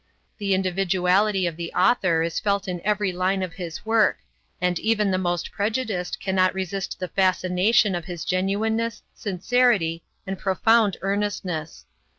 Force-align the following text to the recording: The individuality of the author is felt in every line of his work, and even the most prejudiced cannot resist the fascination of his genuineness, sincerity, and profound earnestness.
The 0.39 0.55
individuality 0.55 1.45
of 1.45 1.57
the 1.57 1.71
author 1.75 2.23
is 2.23 2.39
felt 2.39 2.67
in 2.67 2.81
every 2.83 3.11
line 3.11 3.43
of 3.43 3.53
his 3.53 3.85
work, 3.85 4.17
and 4.59 4.79
even 4.79 5.11
the 5.11 5.19
most 5.19 5.51
prejudiced 5.51 6.19
cannot 6.19 6.55
resist 6.55 6.99
the 6.99 7.07
fascination 7.07 7.93
of 7.93 8.05
his 8.05 8.25
genuineness, 8.25 9.03
sincerity, 9.13 10.01
and 10.25 10.39
profound 10.39 10.97
earnestness. 11.03 11.85